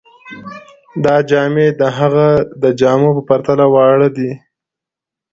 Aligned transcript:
دا 1.03 1.15
جامې 1.29 1.67
د 1.79 1.81
هغه 1.97 2.27
د 2.61 2.63
جامو 2.79 3.09
په 3.17 3.21
پرتله 3.29 3.65
واړه 3.73 4.09
دي. 4.17 4.31